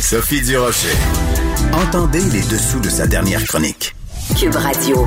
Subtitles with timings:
[0.00, 0.96] Sophie Durocher.
[1.74, 3.94] Entendez les dessous de sa dernière chronique.
[4.38, 5.06] Cube Radio.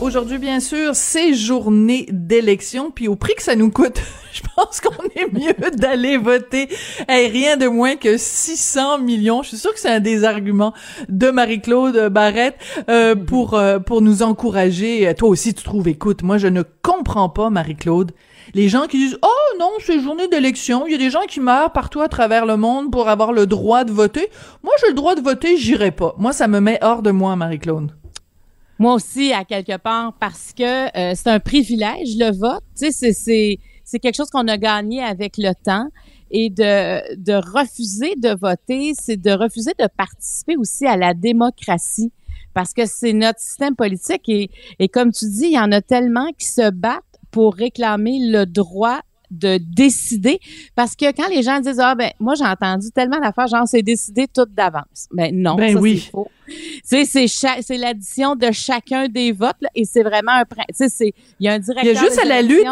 [0.00, 4.00] Aujourd'hui, bien sûr, c'est journée d'élection, puis au prix que ça nous coûte,
[4.32, 6.70] je pense qu'on est mieux d'aller voter.
[7.08, 9.42] Hey, rien de moins que 600 millions.
[9.42, 10.72] Je suis sûre que c'est un des arguments
[11.10, 12.56] de Marie-Claude Barrette
[12.88, 15.12] euh, pour euh, pour nous encourager.
[15.18, 15.88] Toi aussi, tu trouves.
[15.88, 18.12] Écoute, moi, je ne comprends pas, Marie-Claude.
[18.54, 21.40] Les gens qui disent oh non c'est journée d'élection il y a des gens qui
[21.40, 24.28] meurent partout à travers le monde pour avoir le droit de voter
[24.62, 27.36] moi j'ai le droit de voter j'irai pas moi ça me met hors de moi
[27.36, 27.92] Marie-Claude
[28.80, 32.62] moi aussi, à quelque part, parce que euh, c'est un privilège, le vote.
[32.74, 33.58] Tu sais, c'est,
[33.98, 35.86] quelque chose qu'on a gagné avec le temps.
[36.30, 42.10] Et de, de refuser de voter, c'est de refuser de participer aussi à la démocratie.
[42.54, 44.26] Parce que c'est notre système politique.
[44.30, 48.18] Et, et comme tu dis, il y en a tellement qui se battent pour réclamer
[48.20, 49.00] le droit
[49.30, 50.40] de décider.
[50.74, 53.82] Parce que quand les gens disent ah ben moi j'ai entendu tellement d'affaires genre c'est
[53.82, 55.06] décidé tout d'avance.
[55.12, 56.00] Ben non ben ça, oui.
[56.04, 56.28] c'est faux.
[56.82, 60.88] C'est c'est c'est l'addition de chacun des votes là, et c'est vraiment un tu sais
[60.88, 62.66] c'est il y a un directeur il y a juste à la lutte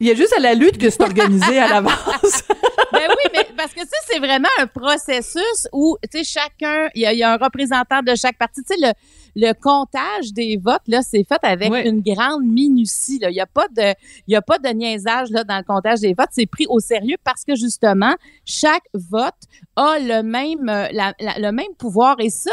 [0.00, 2.42] il y a juste à la lutte que c'est organisé à l'avance.
[2.92, 7.02] ben oui, mais parce que ça, c'est vraiment un processus où, tu sais, chacun, il
[7.02, 8.62] y, a, y, a, un représentant de chaque parti.
[8.62, 8.92] Tu sais, le,
[9.48, 11.80] le comptage des votes, là, c'est fait avec Oui.
[11.88, 13.18] une grande minutie.
[13.18, 13.30] Là.
[13.30, 13.94] Il n'y a pas de,
[14.26, 16.28] il y a pas de niaisage là, dans le comptage des votes.
[16.32, 18.14] C'est pris au sérieux parce que, justement,
[18.44, 19.34] chaque vote
[19.76, 22.16] a le même, euh, la- la- le même pouvoir.
[22.20, 22.52] Et ça,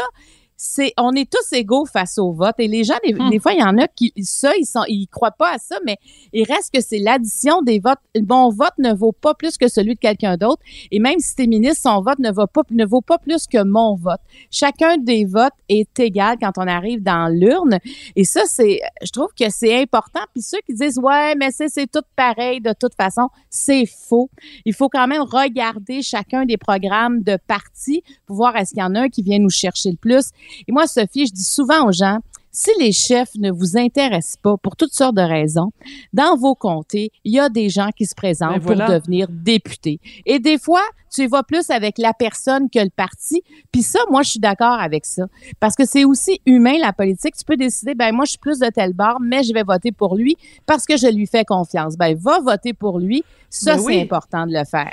[0.66, 3.28] c'est on est tous égaux face au vote et les gens des, Hmm.
[3.28, 5.76] des fois il y en a qui ça ils sont ils croient pas à ça
[5.84, 5.98] mais
[6.32, 7.98] il reste que c'est l'addition des votes.
[8.26, 11.46] Mon vote ne vaut pas plus que celui de quelqu'un d'autre et même si t'es
[11.46, 14.20] ministre son vote ne va pas ne vaut pas plus que mon vote.
[14.50, 17.78] Chacun des votes est égal quand on arrive dans l'urne
[18.16, 20.20] et ça c'est je trouve que c'est important.
[20.32, 24.30] Puis ceux qui disent ouais mais c'est c'est tout pareil de toute façon c'est faux.
[24.64, 28.82] Il faut quand même regarder chacun des programmes de partis pour voir est-ce qu'il y
[28.82, 30.30] en a un qui vient nous chercher le plus
[30.66, 32.18] et moi, Sophie, je dis souvent aux gens,
[32.56, 35.72] si les chefs ne vous intéressent pas pour toutes sortes de raisons,
[36.12, 38.86] dans vos comtés, il y a des gens qui se présentent Ben voilà.
[38.86, 39.98] pour devenir députés.
[40.24, 40.82] Et des fois,
[41.12, 43.42] tu y vas plus avec la personne que le parti.
[43.72, 45.24] Puis ça, moi, je suis d'accord avec ça.
[45.58, 47.34] Parce que c'est aussi humain, la politique.
[47.36, 49.90] Tu peux décider, ben moi, je suis plus de tel bord, mais je vais voter
[49.90, 51.96] pour lui parce que je lui fais confiance.
[51.96, 53.24] Ben, va voter pour lui.
[53.50, 54.00] Ça, Ben c'est oui.
[54.00, 54.92] important de le faire.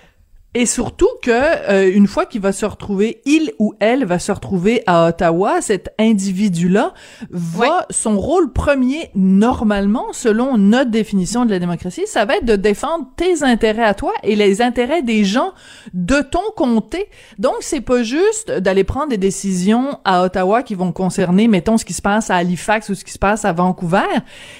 [0.53, 4.33] Et surtout que euh, une fois qu'il va se retrouver, il ou elle va se
[4.33, 6.93] retrouver à Ottawa, cet individu-là
[7.29, 12.57] va son rôle premier normalement, selon notre définition de la démocratie, ça va être de
[12.57, 15.53] défendre tes intérêts à toi et les intérêts des gens
[15.93, 17.07] de ton comté.
[17.39, 21.85] Donc c'est pas juste d'aller prendre des décisions à Ottawa qui vont concerner, mettons ce
[21.85, 23.99] qui se passe à Halifax ou ce qui se passe à Vancouver,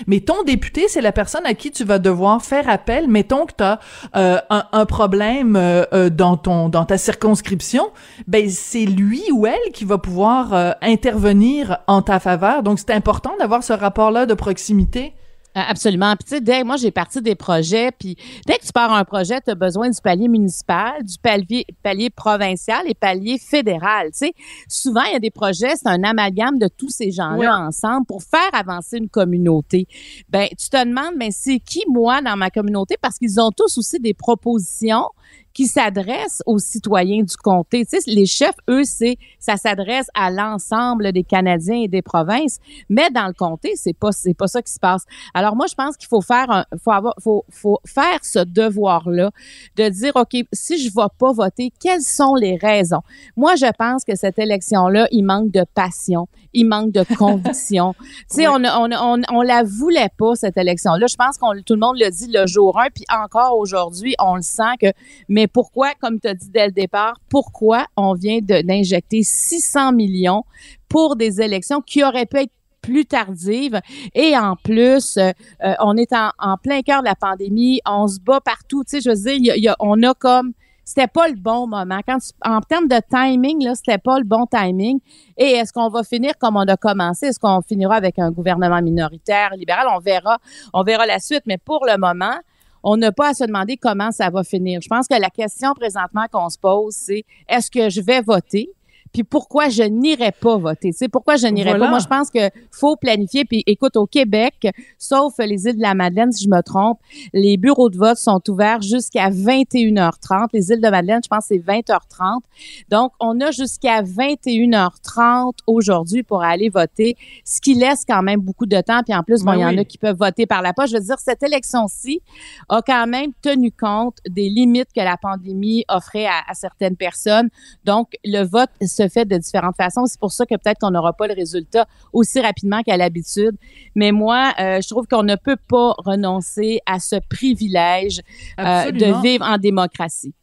[0.08, 3.09] mais ton député c'est la personne à qui tu vas devoir faire appel.
[3.09, 3.79] Mettons que tu as
[4.13, 4.41] un,
[4.72, 7.91] un problème euh, euh, dans ton dans ta circonscription,
[8.27, 12.63] ben c'est lui ou elle qui va pouvoir euh, intervenir en ta faveur.
[12.63, 15.13] Donc c'est important d'avoir ce rapport-là de proximité.
[15.53, 16.15] Ah, Absolument.
[16.15, 18.15] Puis tu sais, dès moi j'ai parti des projets, puis
[18.47, 22.09] dès que tu pars un projet, tu as besoin du palier municipal, du palier, palier
[22.09, 24.11] provincial et palier fédéral.
[24.11, 24.34] Tu sais,
[24.69, 28.23] souvent il y a des projets, c'est un amalgame de tous ces gens-là ensemble pour
[28.23, 29.87] faire avancer une communauté.
[30.29, 32.95] Ben tu te demandes, ben c'est qui moi dans ma communauté?
[33.01, 35.07] Parce qu'ils ont tous aussi des propositions
[35.53, 37.85] qui s'adressent aux citoyens du comté.
[37.85, 42.59] Tu sais, les chefs, eux, c'est ça s'adresse à l'ensemble des Canadiens et des provinces,
[42.89, 45.03] mais dans le comté, c'est pas c'est pas ça qui se passe.
[45.33, 49.31] Alors moi, je pense qu'il faut faire un, faut avoir, faut, faut faire ce devoir-là
[49.75, 53.01] de dire, ok, si je vais pas voter, quelles sont les raisons?
[53.35, 57.93] Moi, je pense que cette élection-là, il manque de passion, il manque de conviction.
[57.99, 58.53] tu sais, Oui.
[58.55, 61.07] on, on, on, on la voulait pas cette élection-là.
[61.07, 64.35] Je pense qu'on tout le monde le dit le jour 1, puis encore aujourd'hui, on
[64.35, 64.87] le sent que
[65.29, 70.43] Mais pourquoi, comme tu as dit dès le départ, pourquoi on vient d'injecter 600 millions
[70.90, 72.52] pour des élections qui auraient pu être
[72.82, 73.79] plus tardives?
[74.16, 75.32] Et en plus euh,
[75.64, 79.02] euh, on est en, plein cœur de la pandémie on se bat partout tu sais
[79.02, 80.53] je veux dire on a comme
[80.84, 81.99] c'était pas le bon moment.
[82.44, 84.99] En termes de timing là c'était pas le bon timing.
[85.37, 87.28] Et est-ce qu'on va finir comme on a commencé?
[87.28, 89.87] Est-ce qu'on finira avec un gouvernement minoritaire libéral?
[89.96, 90.40] On verra
[90.73, 91.44] on verra la suite.
[91.46, 92.35] Mais pour le moment
[92.83, 94.81] on n'a pas à se demander comment ça va finir.
[94.81, 98.69] Je pense que la question présentement qu'on se pose, c'est est-ce que je vais voter?
[99.13, 100.91] Puis pourquoi je n'irai pas voter?
[100.91, 101.85] Tu sais, pourquoi je n'irai Voilà.
[101.85, 101.90] pas?
[101.91, 103.46] Moi, je pense que faut planifier.
[103.46, 104.67] Puis écoute, au Québec,
[104.97, 106.99] sauf les îles de la Madeleine, si je me trompe,
[107.34, 110.47] les bureaux de vote sont ouverts jusqu'à 21h30.
[110.53, 112.41] Les îles de Madeleine, je pense c'est 20h30.
[112.90, 117.16] Donc, on a jusqu'à 21h30 aujourd'hui pour aller voter,
[117.46, 119.02] ce qui laisse quand même beaucoup de temps.
[119.03, 120.93] Puis en plus, bon, Ben il y en a qui peuvent voter par la poste.
[120.93, 122.22] Je veux dire, cette élection-ci
[122.69, 127.49] a quand même tenu compte des limites que la pandémie offrait à, à certaines personnes.
[127.85, 130.05] Donc, le vote se fait de différentes façons.
[130.05, 133.55] C'est pour ça que peut-être qu'on n'aura pas le résultat aussi rapidement qu'à l'habitude.
[133.95, 138.21] Mais moi, euh, je trouve qu'on ne peut pas renoncer à ce privilège
[138.59, 140.33] euh, de vivre en démocratie.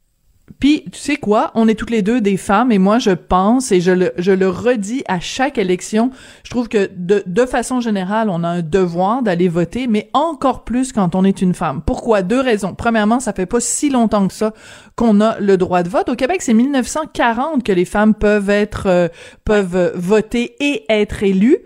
[0.60, 1.50] Puis, tu sais quoi?
[1.54, 4.32] On est toutes les deux des femmes et moi, je pense et je le, je
[4.32, 6.10] le redis à chaque élection.
[6.44, 10.64] Je trouve que de, de façon générale, on a un devoir d'aller voter, mais encore
[10.64, 11.82] plus quand on est une femme.
[11.84, 12.22] Pourquoi?
[12.22, 12.74] Deux raisons.
[12.74, 14.52] Premièrement, ça fait pas si longtemps que ça
[14.96, 16.08] qu'on a le droit de vote.
[16.08, 19.08] Au Québec, c'est 1940 que les femmes peuvent être, euh,
[19.44, 21.58] peuvent euh, voter et être élues.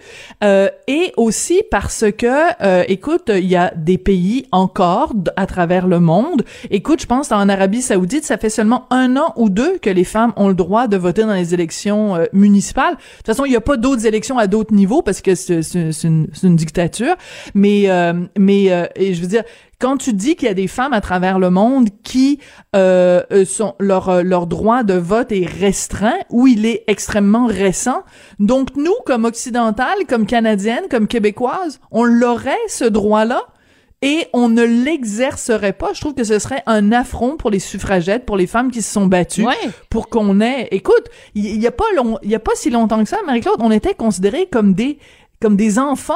[0.44, 2.26] Euh, et aussi parce que,
[2.62, 6.44] euh, écoute, il y a des pays encore à travers le monde.
[6.70, 10.04] Écoute, je pense en Arabie Saoudite, ça fait seulement un an ou deux que les
[10.04, 12.94] femmes ont le droit de voter dans les élections euh, municipales.
[12.94, 15.60] De toute façon, il n'y a pas d'autres élections à d'autres niveaux parce que c'est
[16.04, 17.14] une, une dictature.
[17.54, 19.44] Mais, euh, mais euh, et je veux dire,
[19.82, 22.38] quand tu dis qu'il y a des femmes à travers le monde qui
[22.76, 27.46] euh, euh, sont leur euh, leur droit de vote est restreint ou il est extrêmement
[27.46, 28.04] récent.
[28.38, 33.42] Donc nous, comme occidentales, comme canadiennes, comme québécoises, on l'aurait ce droit-là?
[34.02, 35.92] Et on ne l'exercerait pas.
[35.94, 38.92] Je trouve que ce serait un affront pour les suffragettes, pour les femmes qui se
[38.92, 39.54] sont battues, Ouais.
[39.90, 40.68] pour qu'on ait.
[40.72, 41.04] Écoute,
[41.34, 43.60] il il y, a pas long, il y a pas si longtemps que ça, Marie-Claude,
[43.60, 44.98] on était considérés comme des
[45.40, 46.14] comme des enfants.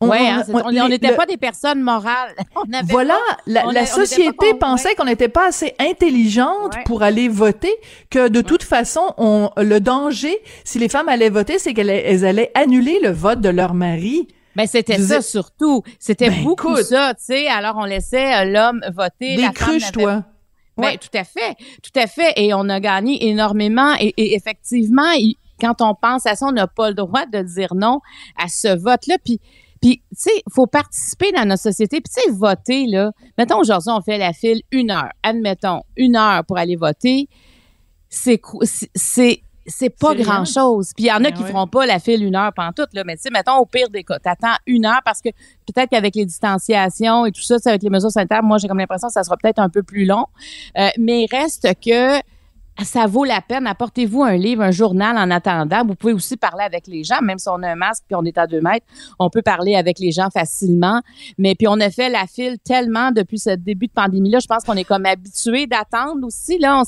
[0.00, 0.18] On- ouais,
[0.48, 2.34] on- hein, n'était le- pas des personnes morales.
[2.56, 6.82] On voilà, pas- la, on on société pensait qu'on n'était pas assez intelligente Ouais.
[6.86, 7.72] pour aller voter,
[8.10, 12.24] que de toute façon, on, le danger, si les femmes allaient voter, c'est qu'elles elles
[12.24, 14.26] allaient annuler le vote de leur mari.
[14.56, 15.82] Ben c'était ça surtout.
[15.98, 16.84] C'était Ben, beaucoup écoute.
[16.84, 17.48] ça, tu sais.
[17.48, 19.36] Alors on laissait euh, l'homme voter.
[19.36, 20.24] Des la femme cruches, n'avait- toi.
[20.76, 20.96] Ben, Ouais.
[20.98, 22.32] tout à fait, tout à fait.
[22.36, 23.94] Et on a gagné énormément.
[24.00, 27.40] Et, et effectivement, il- quand on pense à ça, on n'a pas le droit de
[27.42, 28.00] dire non
[28.42, 29.16] à ce vote-là.
[29.24, 29.38] Puis,
[29.80, 32.00] puis tu sais, il faut participer dans notre société.
[32.00, 33.12] Puis, tu sais, voter, là.
[33.38, 35.10] Mettons, aujourd'hui, on fait la file une heure.
[35.22, 37.28] Admettons, une heure pour aller voter.
[38.08, 38.40] C'est
[38.94, 40.24] c'est- c'est pas C'est rien.
[40.24, 40.90] grand chose.
[40.96, 41.48] Puis il y en a Ben qui ouais.
[41.50, 43.88] feront pas la file une heure pendant toute là, mais tu sais mettons au pire
[43.90, 45.28] des cas, t'attends une heure parce que
[45.66, 48.78] peut-être qu'avec les distanciations et tout ça, sais, avec les mesures sanitaires, moi j'ai comme
[48.78, 50.26] l'impression que ça sera peut-être un peu plus long.
[50.78, 52.18] Euh, mais il reste que
[52.80, 53.66] ça vaut la peine.
[53.66, 55.84] Apportez-vous un livre, un journal en attendant.
[55.84, 58.24] Vous pouvez aussi parler avec les gens, même si on a un masque puis on
[58.24, 58.86] est à deux mètres,
[59.18, 61.02] on peut parler avec les gens facilement.
[61.38, 64.38] Mais puis on a fait la file tellement depuis ce début de pandémie-là.
[64.40, 66.58] Je pense qu'on est comme habitué d'attendre aussi.
[66.58, 66.82] Là,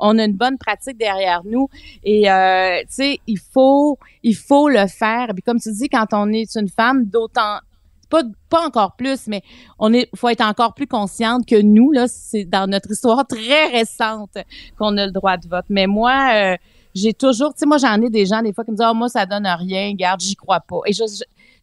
[0.00, 1.68] on, a une bonne pratique derrière nous.
[2.04, 5.28] Et euh, tu sais, il faut, il faut le faire.
[5.34, 7.58] Puis comme tu dis, quand on est une femme, d'autant
[8.48, 9.42] pas, encore plus, mais
[9.78, 13.66] on est, faut être encore plus consciente que nous, là, c'est dans notre histoire très
[13.68, 14.36] récente
[14.78, 15.64] qu'on a le droit de vote.
[15.68, 16.56] Mais moi, euh,
[16.94, 18.94] j'ai toujours, tu sais, moi, j'en ai des gens, des fois, qui me disent, ah,
[18.94, 20.80] moi, ça donne rien, garde, j'y crois pas.
[20.86, 21.02] Et je-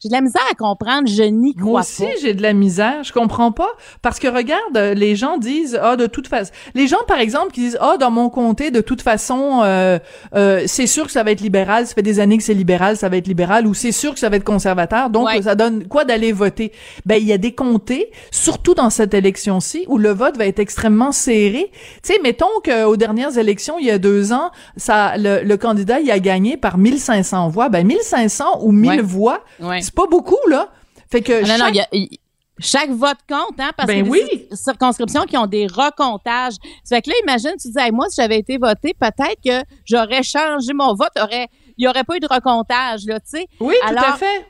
[0.01, 3.03] j'ai de la misère à comprendre, je n'y crois Moi aussi, j'ai de la misère.
[3.03, 3.70] Je comprends pas.
[4.01, 6.51] Parce que regarde, euh, les gens disent, ah, de toute façon.
[6.74, 10.00] Les gens, par exemple, qui disent, ah, dans mon comté, de toute façon, euh,
[10.36, 11.86] euh, c'est sûr que ça va être libéral.
[11.86, 13.67] Ça fait des années que c'est libéral, ça va être libéral.
[13.67, 15.12] Ou c'est sûr que ça va être conservateur.
[15.12, 15.41] Donc, Ouais.
[15.43, 16.72] ça donne quoi d'aller voter?
[17.05, 20.60] Ben, il y a des comtés, surtout dans cette élection-ci, où le vote va être
[20.60, 21.70] extrêmement serré.
[22.03, 26.00] Tu sais, mettons qu'aux dernières élections, il y a deux ans, ça, le, le candidat,
[26.00, 27.70] il a gagné par 1500 voix.
[27.70, 29.01] Ben, 1500 ou 1000 Ouais.
[29.01, 29.81] voix, Ouais.
[29.91, 30.69] C'est pas beaucoup, là.
[31.10, 32.17] Fait que Non, non, chaque- il y a- il-
[32.60, 34.21] chaque vote compte, hein, parce Ben que oui.
[34.50, 36.53] des circonscriptions qui ont des recomptages.
[36.83, 39.65] Ça fait que là, imagine, tu dis, Hey, moi, si j'avais été voté, peut-être que
[39.86, 43.48] j'aurais changé mon vote, aurait, il n'y aurait pas eu de recomptage, là, tu sais.
[43.60, 44.45] Oui, tout à fait.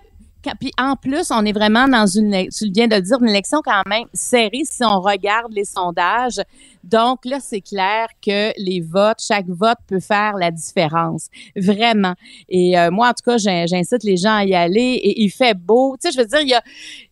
[0.60, 3.62] Puis en plus, on est vraiment dans une, tu viens de le dire, une élection
[3.63, 6.41] quand même serrée si on regarde les sondages.
[6.83, 12.15] Donc là, c'est clair que les votes, chaque vote peut faire la différence, vraiment.
[12.50, 15.00] Et euh, moi, en tout cas, j'in- j'incite les gens à y aller.
[15.03, 16.63] Et il fait beau, tu sais, je veux dire, il y a,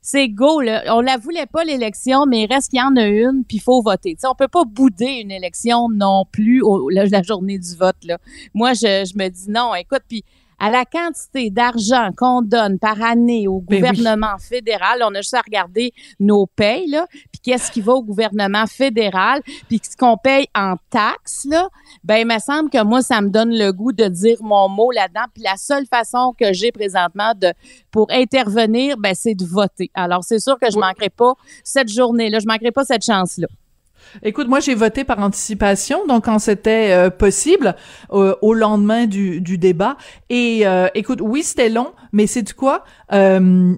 [0.02, 0.62] c'est go.
[0.62, 0.84] Là.
[0.96, 3.62] On la voulait pas l'élection, mais il reste qu'il y en a une, puis il
[3.62, 4.16] faut voter.
[4.16, 7.96] Tu sais, on peut pas bouder une élection non plus la, journée du vote.
[8.54, 9.76] Moi, je, je me dis non.
[9.76, 10.24] Écoute, puis
[10.60, 13.80] à la quantité d'argent qu'on donne par année au Ben oui.
[13.80, 18.04] gouvernement fédéral, on a juste à regarder nos payes, là, puis qu'est-ce qui va au
[18.04, 21.70] gouvernement fédéral, puis ce qu'on paye en taxes, là,
[22.04, 24.92] ben il me semble que moi, ça me donne le goût de dire mon mot
[24.92, 25.26] là-dedans.
[25.34, 27.54] Puis la seule façon que j'ai présentement de
[27.92, 29.90] pour intervenir, ben c'est de voter.
[29.94, 33.48] Alors, c'est sûr que je manquerai pas cette journée-là, je manquerai pas cette chance-là.
[34.24, 37.76] Écoute, moi j'ai voté par anticipation, donc quand c'était euh, possible,
[38.12, 39.98] euh, au lendemain du, du débat.
[40.30, 43.74] Et euh, écoute, oui c'était long, mais c'est du quoi Euh,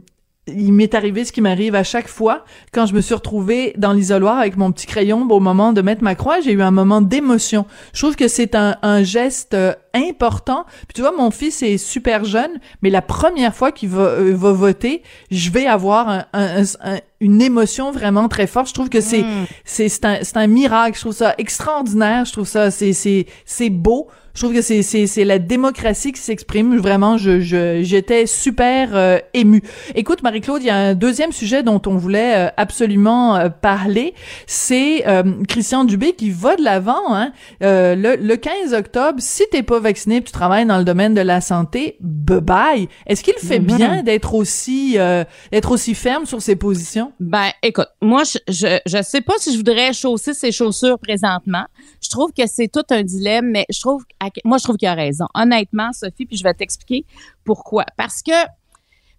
[0.48, 3.94] il m'est arrivé ce qui m'arrive à chaque fois quand je me suis retrouvée dans
[3.94, 6.40] l'isoloir avec mon petit crayon au moment de mettre ma croix.
[6.42, 7.66] J'ai eu un moment d'émotion.
[7.94, 10.66] Je trouve que c'est un, un geste euh, important.
[10.88, 14.34] Puis tu vois, mon fils est super jeune, mais la première fois qu'il va, euh,
[14.36, 18.70] va voter, je vais avoir un- un- un- une émotion vraiment très forte.
[18.70, 19.24] Je trouve que c'est
[19.64, 20.96] c'est c'est un c'est un miracle.
[20.96, 22.26] Je trouve ça extraordinaire.
[22.26, 24.08] Je trouve ça c'est c'est c'est beau.
[24.34, 26.78] Je trouve que c'est c'est c'est la démocratie qui s'exprime.
[26.78, 29.62] Vraiment, je je j'étais super euh, émue.
[29.94, 34.14] Écoute, Marie-Claude, il y a un deuxième sujet dont on voulait euh, absolument euh, parler.
[34.48, 37.14] C'est euh, Christian Dubé qui va de l'avant.
[37.14, 39.20] Hein, euh, le, le 15 octobre.
[39.20, 42.88] Si t'es pas vacciné, et tu travailles dans le domaine de la santé, bye bye.
[43.06, 47.12] Est-ce qu'il fait bien d'être aussi euh, d'être aussi ferme sur ses positions?
[47.20, 51.66] Ben, écoute, moi, je, je, je sais pas si je voudrais chausser ces chaussures présentement.
[52.02, 54.04] Je trouve que c'est tout un dilemme, mais je trouve,
[54.46, 55.26] moi, je trouve qu'il a raison.
[55.34, 57.06] Honnêtement, Sophie, puis je vais t'expliquer
[57.44, 57.86] pourquoi.
[57.98, 58.32] Parce que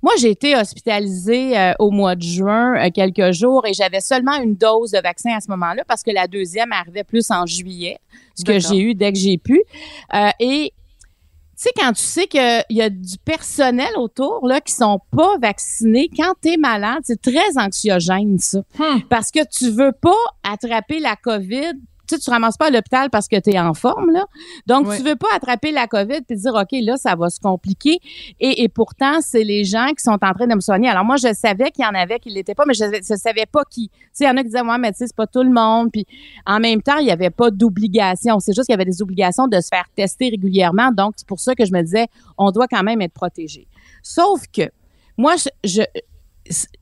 [0.03, 4.35] moi, j'ai été hospitalisée euh, au mois de juin, euh, quelques jours, et j'avais seulement
[4.35, 7.99] une dose de vaccin à ce moment-là parce que la deuxième arrivait plus en juillet,
[8.35, 9.63] ce que j'ai eu dès que j'ai pu.
[10.15, 10.73] Euh, et
[11.57, 15.39] tu sais, quand tu sais qu'il y a du personnel autour là qui sont pas
[15.41, 18.59] vaccinés, quand tu es malade, c'est très anxiogène, ça.
[18.79, 19.03] Hmm.
[19.09, 20.11] Parce que tu veux pas
[20.43, 21.75] attraper la COVID.
[22.13, 24.27] Tu sais, tu ramasses pas à l'hôpital parce que tu es en forme, là.
[24.67, 24.99] Donc, Ouais.
[24.99, 27.99] tu veux pas attraper la COVID puis dire, OK, là, ça va se compliquer.
[28.41, 30.89] Et, et pourtant, c'est les gens qui sont en train de me soigner.
[30.89, 33.47] Alors, moi, je savais qu'il y en avait qui l'étaient pas, mais je, je savais
[33.51, 33.89] pas qui.
[33.89, 35.43] Tu sais, il y en a qui disaient, moi, mais tu sais, c'est pas tout
[35.43, 35.91] le monde.
[35.93, 36.07] Puis,
[36.47, 38.39] en même temps, il y avait pas d'obligation.
[38.41, 40.91] C'est juste qu'il y avait des obligations de se faire tester régulièrement.
[40.93, 43.67] Donc, c'est pour ça que je me disais, on doit quand même être protégé.
[44.03, 44.63] Sauf que,
[45.17, 45.83] moi, je,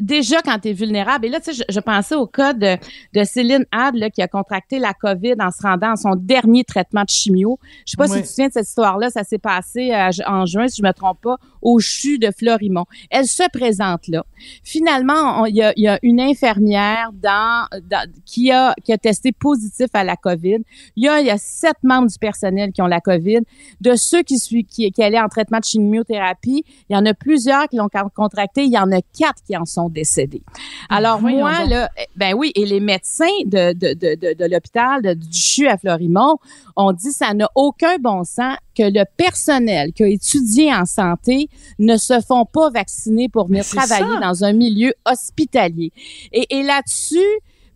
[0.00, 2.76] déjà quand tu es vulnérable, et là, tu sais, je, je pensais au cas de,
[3.14, 6.64] de Céline Had, là, qui a contracté la COVID en se rendant à son dernier
[6.64, 7.58] traitement de chimio.
[7.86, 8.10] Je sais pas Oui.
[8.10, 10.86] si tu te souviens de cette histoire-là, ça s'est passé euh, en juin, si je
[10.86, 12.86] me trompe pas, au CHU de Florimont.
[13.10, 14.24] Elle se présente là.
[14.64, 19.88] Finalement, il y, y a une infirmière dans, dans- qui, a, qui a testé positif
[19.92, 20.58] à la COVID.
[20.96, 23.40] Il y a, il y a sept membres du personnel qui ont la COVID.
[23.80, 27.68] De ceux qui, qui, qui allaient en traitement de chimiothérapie, il y en a plusieurs
[27.68, 28.64] qui l'ont contracté.
[28.64, 30.42] Il y en a quatre qui en sont décédés.
[30.88, 34.44] Alors Ben, moi, là, eh, ben oui, et les médecins de, de, de, de, de
[34.50, 36.38] l'hôpital de, du CHU à Florimont
[36.76, 41.48] ont dit ça n'a aucun bon sens que le personnel qui a étudié en santé
[41.78, 44.20] ne se font pas vacciner pour venir c'est travailler ça.
[44.20, 45.92] dans un milieu hospitalier.
[46.32, 47.18] Et, et là-dessus,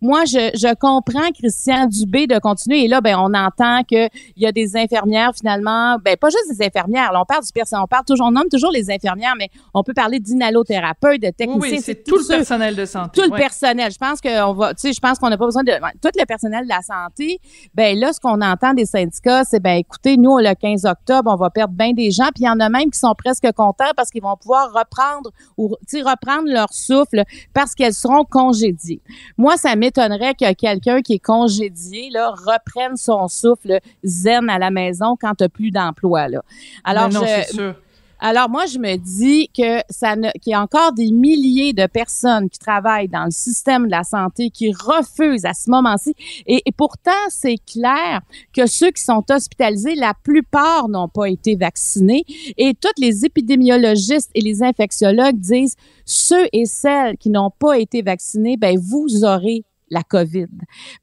[0.01, 2.85] moi, je, je comprends Christian Dubé de continuer.
[2.85, 6.57] Et là, ben, on entend que il y a des infirmières finalement, ben pas juste
[6.57, 7.11] des infirmières.
[7.11, 9.83] Là, on parle du personnel, on parle toujours, on nomme toujours les infirmières, mais on
[9.83, 11.77] peut parler d'inhalothérapeutes, de techniciens.
[11.77, 13.21] oui, c'est tout le personnel de santé.
[13.21, 13.91] tout le personnel.
[13.91, 16.25] Je pense qu'on va, tu sais, je pense qu'on n'a pas besoin de tout le
[16.25, 17.39] personnel de la santé.
[17.73, 21.35] Ben là, ce qu'on entend des syndicats, c'est ben écoutez, nous le 15 octobre, on
[21.35, 23.91] va perdre bien des gens, puis il y en a même qui sont presque contents
[23.95, 27.23] parce qu'ils vont pouvoir reprendre ou tu sais, reprendre leur souffle
[27.53, 29.01] parce qu'elles seront congédiées.
[29.37, 34.71] Moi, ça m'étonnerait que quelqu'un qui est congédié là reprenne son souffle zen à la
[34.71, 36.41] maison quand tu plus d'emploi là.
[36.83, 37.75] Alors Mais non, je, c'est sûr.
[38.19, 41.85] alors moi, je me dis que ça ne, qu'il y a encore des milliers de
[41.85, 46.15] personnes qui travaillent dans le système de la santé qui refusent à ce moment-ci.
[46.47, 48.21] Et, et pourtant, c'est clair
[48.53, 52.25] que ceux qui sont hospitalisés, la plupart n'ont pas été vaccinés.
[52.57, 55.75] Et tous les épidémiologistes et les infectiologues disent
[56.05, 60.47] ceux et celles qui n'ont pas été vaccinés, ben vous aurez la COVID.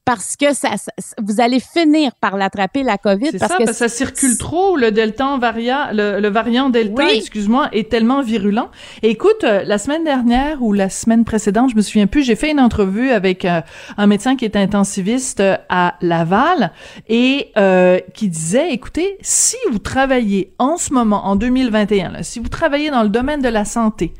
[0.05, 3.29] Parce que ça, ça- vous allez finir par l'attraper, la COVID.
[3.31, 4.75] C'est parce ça, que parce que ça circule trop.
[4.77, 7.11] Le delta variant, le, le variant delta, Oui.
[7.15, 8.69] excuse-moi, est tellement virulent.
[9.01, 12.35] Et écoute, euh, la semaine dernière ou la semaine précédente, je me souviens plus, j'ai
[12.35, 13.61] fait une entrevue avec euh,
[13.97, 16.71] un médecin qui est intensiviste euh, à Laval
[17.07, 22.39] et euh, qui disait, écoutez, si vous travaillez en ce moment, en 2021, là, si
[22.39, 24.13] vous travaillez dans le domaine de la santé,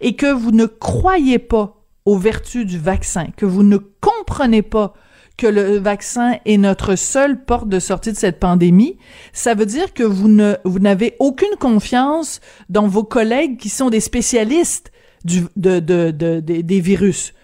[0.00, 1.72] et que vous ne croyez pas
[2.06, 4.94] aux vertus du vaccin, que vous ne comprenez pas
[5.36, 8.96] que le vaccin est notre seule porte de sortie de cette pandémie,
[9.32, 13.90] ça veut dire que vous ne vous n'avez aucune confiance dans vos collègues qui sont
[13.90, 14.92] des spécialistes
[15.24, 17.34] des virus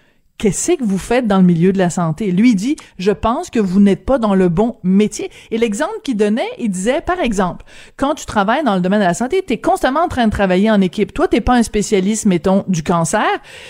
[0.43, 2.33] qu'est-ce que vous faites dans le milieu de la santé?
[2.33, 5.31] Lui dit, je pense que vous n'êtes pas dans le bon métier.
[5.51, 7.63] Et l'exemple qu'il donnait, il disait, par exemple,
[7.95, 10.31] quand tu travailles dans le domaine de la santé, tu es constamment en train de
[10.31, 11.13] travailler en équipe.
[11.13, 13.25] Toi, t'es pas un spécialiste, mettons, du cancer.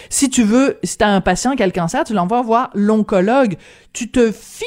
[0.10, 3.56] Si tu veux, si t'as un patient qui a le cancer, tu l'envoies voir l'oncologue.
[3.94, 4.66] Tu te fies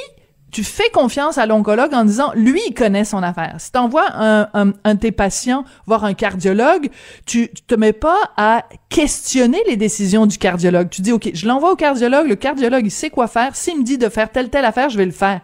[0.56, 3.56] tu fais confiance à l'oncologue en disant, lui, il connaît son affaire.
[3.58, 6.88] Si t'envoies un, un, un tes patients voir un cardiologue,
[7.26, 10.88] tu, tu te mets pas à questionner les décisions du cardiologue.
[10.88, 13.54] Tu dis, OK, je l'envoie au cardiologue, le cardiologue, il sait quoi faire.
[13.54, 15.42] S'il me dit de faire telle, telle affaire, je vais le faire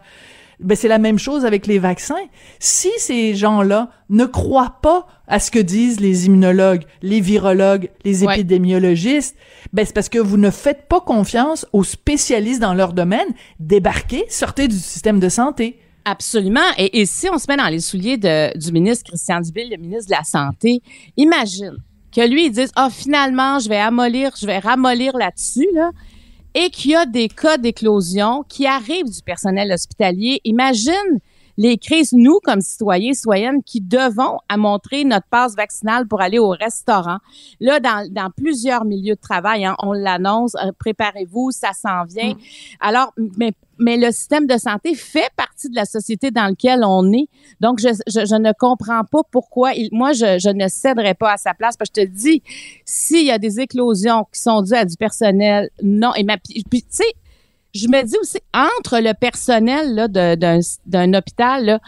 [0.63, 2.25] ben c'est la même chose avec les vaccins.
[2.59, 8.25] Si ces gens-là ne croient pas à ce que disent les immunologues, les virologues, les
[8.25, 9.37] épidémiologistes,
[9.73, 13.29] ben c'est parce que vous ne faites pas confiance aux spécialistes dans leur domaine.
[13.59, 15.79] Débarquez, sortez du système de santé.
[16.05, 16.61] Absolument.
[16.79, 19.77] Et, et si on se met dans les souliers de, du ministre Christian Dubé, le
[19.77, 20.83] ministre de la Santé,
[21.17, 21.77] imagine
[22.15, 25.91] que lui, il dise, ah, finalement, je vais amollir, je vais ramollir là-dessus, là
[26.55, 30.41] et qu'il y a des cas d'éclosion qui arrivent du personnel hospitalier.
[30.45, 31.21] Imagine
[31.57, 36.39] les crises, nous, comme citoyens, citoyennes, qui devons à montrer notre passe vaccinale pour aller
[36.39, 37.19] au restaurant.
[37.61, 42.35] Là, dans, dans plusieurs milieux de travail, hein, on l'annonce, euh, préparez-vous, ça s'en vient.
[42.35, 42.39] Mm.
[42.81, 47.13] Alors, mais mais le système de santé fait partie de la société dans laquelle on
[47.13, 47.29] est.
[47.61, 49.73] Donc, je, je, je ne comprends pas pourquoi.
[49.75, 51.77] Il, moi, je, je, ne céderai pas à sa place.
[51.77, 52.43] Parce que je te dis,
[52.85, 56.15] s'il y a des éclosions qui sont dues à du personnel, non.
[56.15, 57.13] Et ma, puis, tu sais,
[57.75, 60.09] je me dis aussi, entre le personnel
[60.87, 61.81] d'un hôpital, là,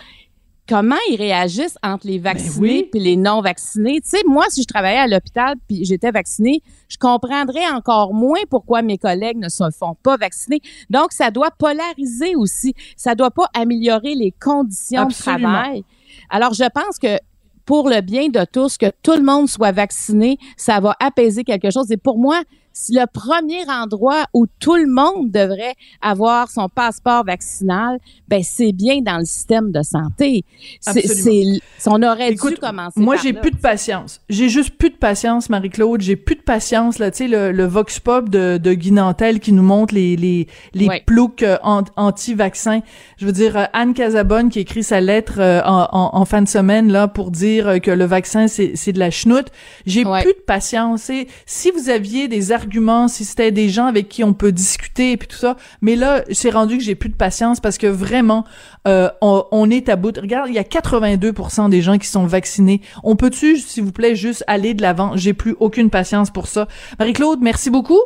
[0.69, 4.01] comment ils réagissent entre les ben vaccinés et les non vaccinés.
[4.01, 8.41] Tu sais, moi, si je travaillais à l'hôpital puis j'étais vaccinée, je comprendrais encore moins
[8.49, 10.61] pourquoi mes collègues ne se font pas vacciner.
[10.89, 12.75] Donc, ça doit polariser aussi.
[12.97, 15.85] Ça doit pas améliorer les conditions de travail.
[16.31, 17.19] Alors, je pense que
[17.67, 21.71] pour le bien de tous, que tout le monde soit vacciné, ça va apaiser quelque
[21.71, 21.91] chose.
[21.91, 22.43] Et pour moi,
[22.91, 29.01] le premier endroit où tout le monde devrait avoir son passeport vaccinal, ben c'est bien
[29.01, 30.45] dans le système de santé.
[30.81, 33.01] C'est, on aurait dû commencer.
[33.01, 34.21] Moi, j'ai plus de patience.
[34.29, 36.01] J'ai juste plus de patience, Marie-Claude.
[36.01, 37.11] J'ai plus de patience là.
[37.11, 40.49] Tu sais, le, le vox pop de, de Guy Nantel qui nous montre les les
[40.73, 42.81] les ploucs euh, anti-vaccins.
[43.19, 46.49] Je veux dire, euh, Anne Casabonne qui écrit sa lettre euh, en, en, fin de
[46.49, 49.47] semaine là pour dire que le vaccin c'est c'est de la chenoute.
[49.87, 51.11] J'ai plus de patience.
[51.11, 55.13] Et si vous aviez des arguments, si c'était des gens avec qui on peut discuter
[55.13, 55.57] et puis tout ça.
[55.81, 58.45] Mais là, c'est rendu que j'ai plus de patience parce que vraiment,
[58.89, 60.17] euh, on, est à bout.
[60.19, 62.81] Regarde, il y a 82% des gens qui sont vaccinés.
[63.03, 65.17] On peut-tu, s'il vous plaît, juste aller de l'avant?
[65.17, 66.69] J'ai plus aucune patience pour ça.
[66.99, 68.01] Marie-Claude, merci beaucoup.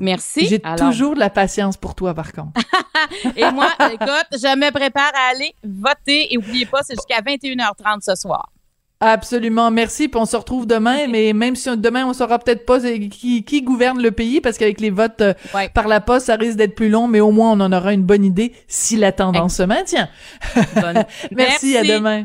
[0.00, 0.46] Merci.
[0.48, 2.60] J'ai toujours de la patience pour toi, par contre.
[3.36, 6.32] et moi, écoute, je me prépare à aller voter.
[6.32, 8.50] Et oubliez pas, c'est jusqu'à 21h30 ce soir.
[9.00, 10.08] Absolument, merci.
[10.08, 13.62] Puis on se retrouve demain, mais même si demain on saura peut-être pas qui, qui
[13.62, 15.34] gouverne le pays, parce qu'avec les votes euh,
[15.74, 18.04] par la poste, ça risque d'être plus long, mais au moins on en aura une
[18.04, 20.08] bonne idée si la tendance se maintient.
[20.54, 22.24] merci, merci, à demain.